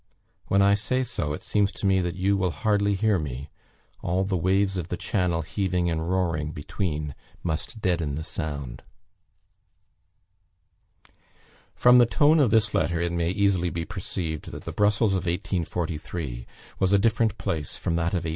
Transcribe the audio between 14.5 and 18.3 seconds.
that the Brussels of 1843 was a different place from that of 1842.